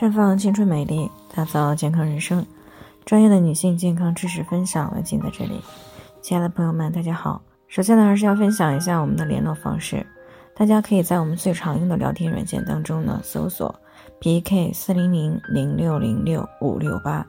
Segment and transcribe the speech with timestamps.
[0.00, 2.46] 绽放青春美丽，打造健康人生。
[3.04, 5.60] 专业的女性健康知识分享，我尽在这里。
[6.22, 7.42] 亲爱的朋友们，大家好。
[7.68, 10.06] 首先呢，还是要分享一下我们的联络方式。
[10.56, 13.78] 大家可以在我们最常用的聊天软件当中呢，搜索
[14.20, 17.26] PK 四零零零六零六五六八，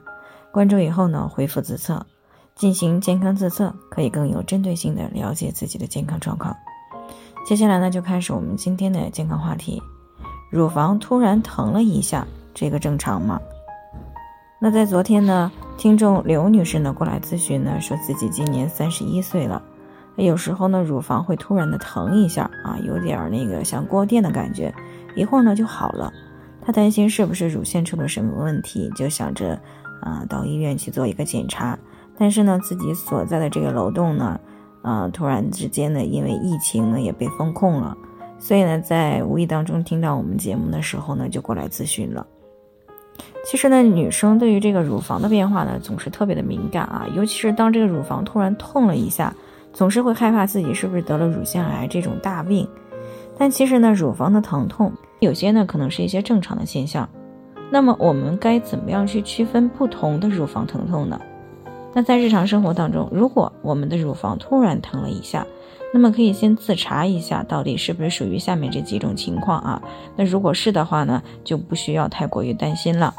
[0.50, 2.06] 关注以后呢，回复自测，
[2.54, 6.56] 进行健康自测，可以更有针对性的了解自己的健康状况。
[7.46, 9.82] 接下来呢，就开始我们今天的健康话题：
[10.50, 12.26] 乳房突然疼了一下。
[12.54, 13.40] 这个正常吗？
[14.60, 19.60] 那在昨天呢，听众刘女士呢过来咨询呢，说自己今年三十一岁了，
[20.16, 24.72] 有时候呢乳房会突然的疼一下啊，有点那个像过电的感觉，
[25.16, 26.12] 一会儿呢就好了。
[26.60, 29.60] 她担心是不是乳腺出了什么问题，就想着
[30.00, 31.76] 啊到医院去做一个检查。
[32.16, 34.38] 但是呢自己所在的这个楼栋呢，
[34.82, 37.96] 啊突然之间呢因为疫情呢也被封控了，
[38.38, 42.24] 所以呢在无意当中听到我们节目的时候呢就过来咨询了。
[43.44, 49.34] 其实呢，女生对于这个乳房的变化呢，总是特别的敏感啊，尤其是当这个乳房突然痛了一下，
[49.72, 52.66] 总是会害怕自己是不是得了乳腺癌这种大病。
[53.36, 57.08] 但其实呢，乳房的疼痛有些呢，可能是一些正常的现象。
[57.70, 61.20] 那么我们该怎么样去区分不同的乳房疼痛呢？
[61.94, 65.46] 那在日常生活当中，如果我们的乳房突然疼了一下，
[65.92, 69.82] 那么可以先自查一下，到底是不是属于下面这几种情况啊？
[70.16, 73.14] 那如果是的话呢，就不需要太过于担心了。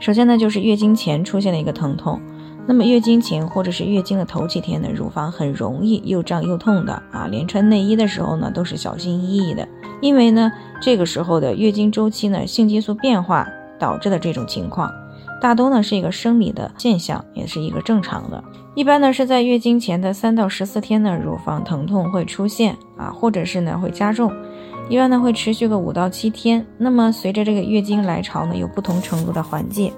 [0.00, 2.18] 首先呢，就是月经前出现了一个疼痛。
[2.66, 9.66] 那么月经前或者是月经的头几天呢，乳房很容易又胀又痛的啊，连穿内衣的时候呢都是小心翼翼的，
[10.00, 13.46] 因为呢这个时候的月经周期呢性激素变化
[13.78, 14.90] 导致的这种情况，
[15.40, 18.42] 大多呢是一个生理的现象，也是一个正常的。
[18.74, 24.32] 一般呢是在月经前的三到十四天呢，乳房疼痛会出现啊，或者是呢会加重。
[24.88, 29.92] 一般呢会持续个五到七天，那么随着这个月经来潮呢，有不同程度的缓解。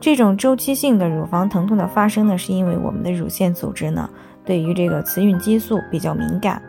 [0.00, 4.10] 这种周期性的乳房疼痛的发生呢，是因为我们的乳腺组织呢
[4.44, 6.60] 对于这个雌孕激素比较敏感。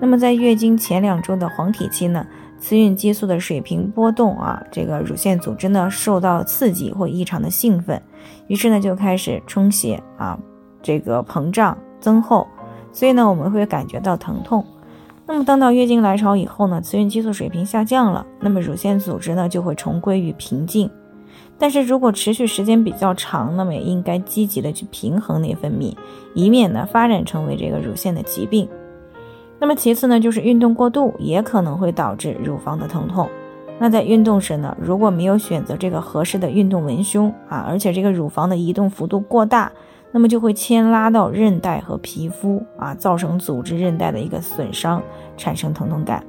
[0.00, 2.26] 那么在月经前两周的黄体期呢，
[2.60, 8.00] 雌孕激素的水平波动啊，这个乳腺组织呢受到刺激或异常的兴奋，
[8.48, 10.38] 于是呢就开始充血啊，
[10.82, 12.46] 这个膨胀增厚，
[12.92, 14.64] 所以呢我们会感觉到疼痛。
[15.26, 20.90] 那么，当到月经来潮以后呢，雌孕激素水平下降了，那么乳腺组织呢就会重归于平静。
[21.56, 25.94] 但是如果持续时间比较长，那么也应该积极的去平衡内分泌，
[26.34, 28.68] 以免呢发展成为这个乳腺的疾病。
[29.60, 33.28] 那么其次呢，就是运动过度也可能会导致乳房的疼痛。
[33.78, 39.70] 那在运动时呢，如果没有选择这个合适的运动文胸啊，而且这个乳房的移动幅度过大。
[40.12, 45.00] 那么就会牵拉到韧带和皮肤啊，造成组织韧带的一个损伤，
[45.36, 46.20] 产生疼痛感。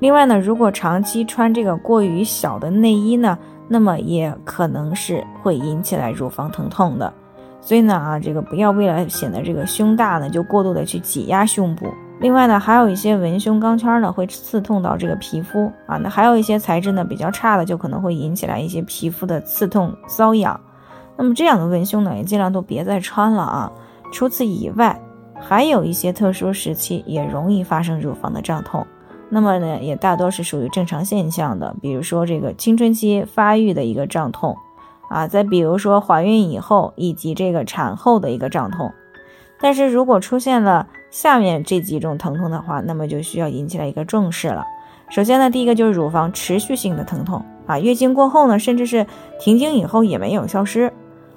[0.00, 3.38] 另外呢，如果长期穿这个过于小的内衣呢，
[3.68, 7.14] 那么也可能是会引起来乳房疼痛的。
[7.60, 11.86] 所以呢啊，这个不要为了显得这个胸大呢，就过度的去挤压胸部。
[12.20, 15.96] 另外呢，还有一些文胸钢圈呢，会刺痛到这个皮肤啊。
[15.98, 20.60] 那还有一些材质呢比较差的，就可能会引起来一些皮肤的刺痛、瘙痒。
[21.16, 23.72] 那么这样的文胸呢，也尽量都别再穿了啊。
[24.12, 25.00] 除此以外，
[25.40, 28.84] 还有一些特殊时期也容易发生乳房的胀痛。
[29.30, 34.56] 那么呢，也大多是属于正常现象的，比如说这个青春期发育的一个胀痛
[35.08, 38.92] 啊，再比如说怀孕以后以及这个产后的一个胀痛。
[39.60, 44.64] 但是如果出现了下面这几种疼痛的话，那么就需要引起来一个重视了。
[45.10, 49.06] 首先呢，第一个就是乳房持续性的疼痛啊，月经过后呢，甚至是
[49.40, 50.92] 停经以后也没有消失。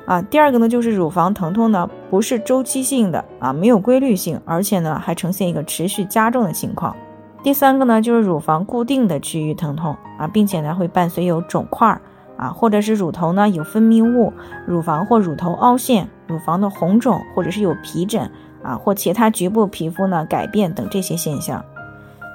[0.06, 6.96] 啊，第二个呢，就是乳房疼痛呢，不是周期性的啊，没有规律性，而且呢，还呈现一个持续加重的情况。
[7.44, 11.98] 第三个呢，就是乳房固定的区域疼痛啊，并且呢，会伴随有肿块
[12.42, 14.34] 啊，或者是乳头呢有分泌物，
[14.66, 18.32] 乳房或乳头凹陷，乳房的红肿，或者是有皮疹
[18.64, 21.64] 啊，或其他局部皮肤呢改变等这些现象。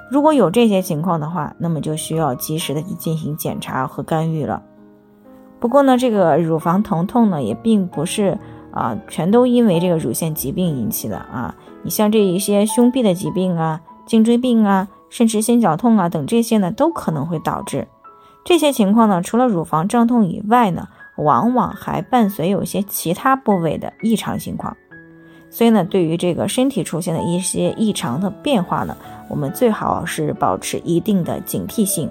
[0.09, 4.63] 如果有这些情况的话，那么就需要及时的进行检查和干预了。
[5.59, 8.37] 不过呢，这个乳房疼痛呢，也并不是
[8.71, 11.53] 啊，全都因为这个乳腺疾病引起的啊。
[11.83, 17.85] 你像这一些胸壁的疾病啊、颈椎病啊、甚至心绞痛啊等这些呢，都可能会导致
[18.47, 19.21] 这些情况呢。
[19.21, 24.77] 除了乳房胀痛以外呢，往往还伴随有些其他部位的异常情况。
[25.49, 28.95] 所以呢，对于这个身体出现的一些异常的变化呢，
[29.27, 32.09] 我们最好是保持一定的警惕性。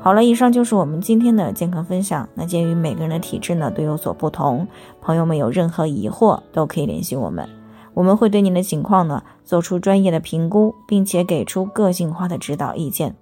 [0.00, 2.28] 好了，以上就是我们今天的健康分享。
[2.34, 4.68] 那鉴于每个人的体质呢都有所不同，
[5.00, 7.48] 朋友们有任何疑惑都可以联系我们，
[7.94, 13.16] 我们会对您的情况呢做出专业的评估，并且给出个性化的指导意见。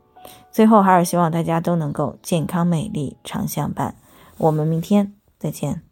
[0.50, 3.94] 最后，还是希望大家都能够健康美丽常相伴。
[4.38, 5.82] 我们明天再见。